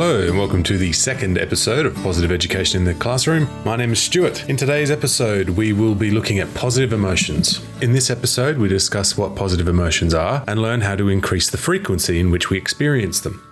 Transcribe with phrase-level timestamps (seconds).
[0.00, 3.46] Hello, and welcome to the second episode of Positive Education in the Classroom.
[3.66, 4.48] My name is Stuart.
[4.48, 7.60] In today's episode, we will be looking at positive emotions.
[7.82, 11.58] In this episode, we discuss what positive emotions are and learn how to increase the
[11.58, 13.46] frequency in which we experience them.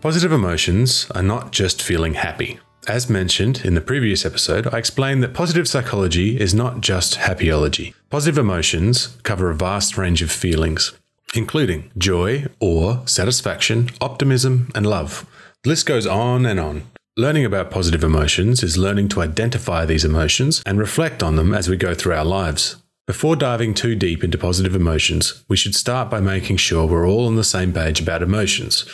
[0.00, 2.60] Positive emotions are not just feeling happy.
[2.86, 7.92] As mentioned in the previous episode, I explained that positive psychology is not just happyology.
[8.08, 10.96] Positive emotions cover a vast range of feelings
[11.36, 15.26] including joy, awe, satisfaction, optimism, and love.
[15.62, 16.84] The list goes on and on.
[17.16, 21.68] Learning about positive emotions is learning to identify these emotions and reflect on them as
[21.68, 22.76] we go through our lives.
[23.06, 27.26] Before diving too deep into positive emotions, we should start by making sure we're all
[27.26, 28.84] on the same page about emotions,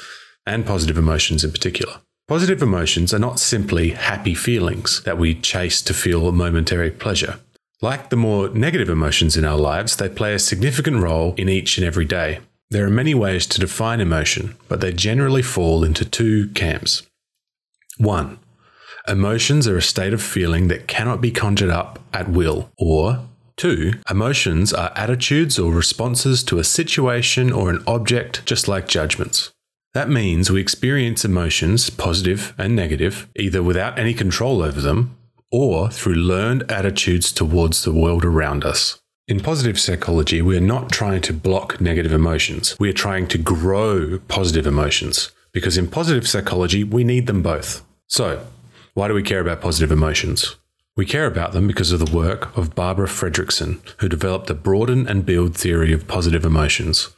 [0.44, 1.94] and positive emotions in particular.
[2.26, 7.40] Positive emotions are not simply happy feelings that we chase to feel a momentary pleasure.
[7.82, 11.78] Like the more negative emotions in our lives, they play a significant role in each
[11.78, 12.40] and every day.
[12.68, 17.02] There are many ways to define emotion, but they generally fall into two camps.
[17.96, 18.38] One,
[19.08, 23.26] emotions are a state of feeling that cannot be conjured up at will, or
[23.60, 29.52] Two, emotions are attitudes or responses to a situation or an object, just like judgments.
[29.92, 35.14] That means we experience emotions, positive and negative, either without any control over them
[35.50, 39.00] or through learned attitudes towards the world around us.
[39.28, 42.76] In positive psychology, we are not trying to block negative emotions.
[42.80, 47.84] We are trying to grow positive emotions because in positive psychology, we need them both.
[48.06, 48.44] So,
[48.94, 50.56] why do we care about positive emotions?
[50.96, 55.06] We care about them because of the work of Barbara Fredrickson, who developed the broaden
[55.06, 57.08] and build theory of positive emotions.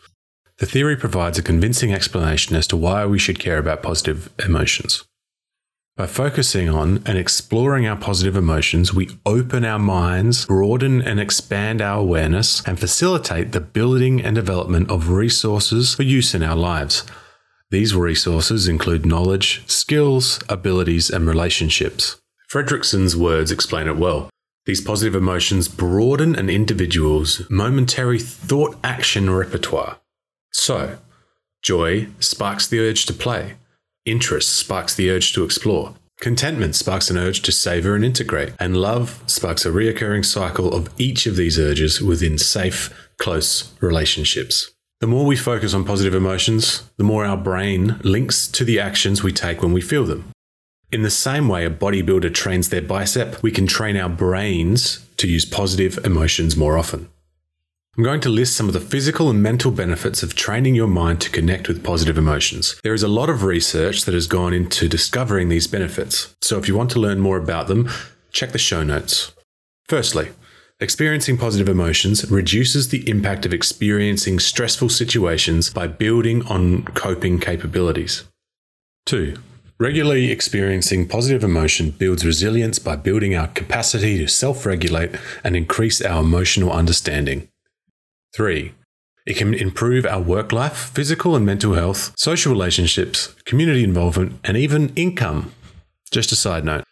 [0.58, 5.05] The theory provides a convincing explanation as to why we should care about positive emotions.
[5.94, 11.82] By focusing on and exploring our positive emotions, we open our minds, broaden and expand
[11.82, 17.04] our awareness, and facilitate the building and development of resources for use in our lives.
[17.70, 22.22] These resources include knowledge, skills, abilities, and relationships.
[22.48, 24.31] Fredrickson's words explain it well.
[24.64, 29.98] These positive emotions broaden an individual's momentary thought action repertoire.
[30.52, 30.97] So,
[31.60, 33.56] joy sparks the urge to play.
[34.04, 35.94] Interest sparks the urge to explore.
[36.20, 38.52] Contentment sparks an urge to savor and integrate.
[38.58, 44.72] And love sparks a reoccurring cycle of each of these urges within safe, close relationships.
[45.00, 49.22] The more we focus on positive emotions, the more our brain links to the actions
[49.22, 50.30] we take when we feel them.
[50.90, 55.28] In the same way a bodybuilder trains their bicep, we can train our brains to
[55.28, 57.08] use positive emotions more often.
[57.94, 61.20] I'm going to list some of the physical and mental benefits of training your mind
[61.20, 62.80] to connect with positive emotions.
[62.82, 66.66] There is a lot of research that has gone into discovering these benefits, so if
[66.66, 67.91] you want to learn more about them,
[68.31, 69.32] check the show notes.
[69.91, 70.31] Firstly,
[70.81, 78.25] experiencing positive emotions reduces the impact of experiencing stressful situations by building on coping capabilities.
[79.04, 79.36] 2.
[79.78, 85.10] Regularly experiencing positive emotion builds resilience by building our capacity to self regulate
[85.44, 87.48] and increase our emotional understanding.
[88.34, 88.75] Three,
[89.26, 94.56] it can improve our work life, physical and mental health, social relationships, community involvement, and
[94.56, 95.53] even income.
[96.10, 96.84] Just a side note.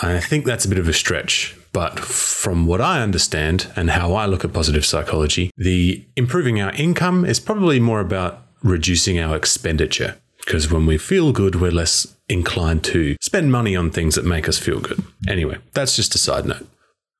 [0.00, 4.14] I think that's a bit of a stretch, but from what I understand and how
[4.14, 9.36] I look at positive psychology, the improving our income is probably more about reducing our
[9.36, 10.16] expenditure.
[10.44, 14.48] Because when we feel good, we're less inclined to spend money on things that make
[14.48, 15.04] us feel good.
[15.28, 16.66] Anyway, that's just a side note.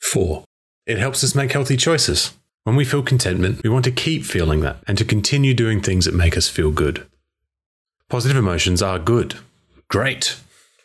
[0.00, 0.44] Four,
[0.86, 2.32] it helps us make healthy choices.
[2.64, 6.04] When we feel contentment, we want to keep feeling that and to continue doing things
[6.04, 7.04] that make us feel good.
[8.08, 9.34] Positive emotions are good.
[9.88, 10.36] Great.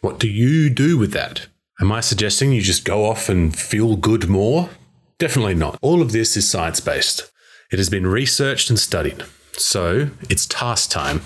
[0.02, 1.46] What do you do with that?
[1.80, 4.70] Am I suggesting you just go off and feel good more?
[5.20, 5.78] Definitely not.
[5.84, 7.32] All of this is science based.
[7.72, 9.24] It has been researched and studied.
[9.54, 11.22] So it's task time.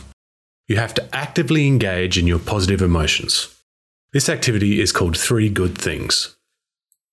[0.68, 3.57] You have to actively engage in your positive emotions.
[4.12, 6.36] This activity is called Three Good Things.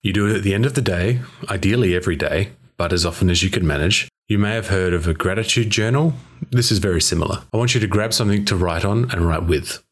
[0.03, 3.29] You do it at the end of the day, ideally every day, but as often
[3.29, 4.09] as you can manage.
[4.29, 6.15] You may have heard of a gratitude journal.
[6.51, 7.43] This is very similar.
[7.53, 9.83] I want you to grab something to write on and write with.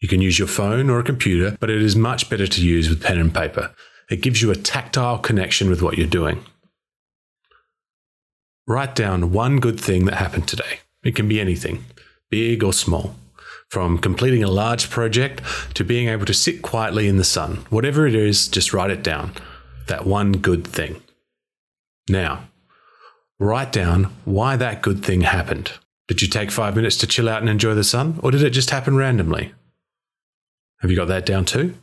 [0.00, 2.88] You can use your phone or a computer, but it is much better to use
[2.88, 3.74] with pen and paper.
[4.10, 6.44] It gives you a tactile connection with what you're doing.
[8.68, 10.80] Write down one good thing that happened today.
[11.02, 11.84] It can be anything,
[12.30, 13.14] big or small.
[13.70, 15.42] From completing a large project
[15.74, 17.64] to being able to sit quietly in the sun.
[17.70, 19.32] Whatever it is, just write it down.
[19.86, 21.00] That one good thing.
[22.08, 22.48] Now,
[23.38, 25.72] write down why that good thing happened.
[26.08, 28.50] Did you take five minutes to chill out and enjoy the sun, or did it
[28.50, 29.52] just happen randomly?
[30.80, 31.74] Have you got that down too?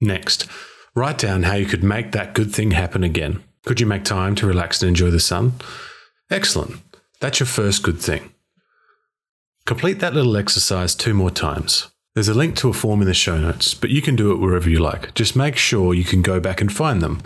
[0.00, 0.46] Next,
[0.94, 3.42] write down how you could make that good thing happen again.
[3.64, 5.54] Could you make time to relax and enjoy the sun?
[6.30, 6.76] Excellent.
[7.20, 8.32] That's your first good thing.
[9.64, 11.88] Complete that little exercise two more times.
[12.14, 14.36] There's a link to a form in the show notes, but you can do it
[14.36, 15.14] wherever you like.
[15.14, 17.22] Just make sure you can go back and find them.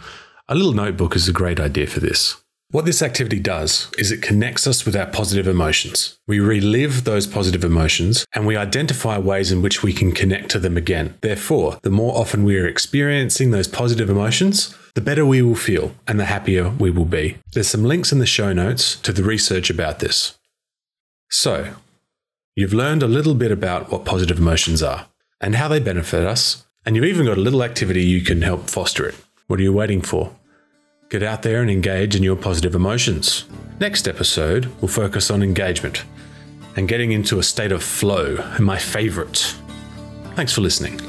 [0.48, 2.36] A little notebook is a great idea for this.
[2.70, 6.18] What this activity does is it connects us with our positive emotions.
[6.26, 10.58] We relive those positive emotions and we identify ways in which we can connect to
[10.58, 11.16] them again.
[11.20, 15.94] Therefore, the more often we are experiencing those positive emotions, the better we will feel
[16.06, 17.38] and the happier we will be.
[17.52, 20.38] There's some links in the show notes to the research about this.
[21.30, 21.74] So,
[22.58, 25.08] You've learned a little bit about what positive emotions are
[25.42, 28.70] and how they benefit us, and you've even got a little activity you can help
[28.70, 29.14] foster it.
[29.48, 30.34] What are you waiting for?
[31.08, 33.44] Get out there and engage in your positive emotions.
[33.78, 36.04] Next episode, we'll focus on engagement
[36.74, 39.54] and getting into a state of flow, my favorite.
[40.34, 41.00] Thanks for listening.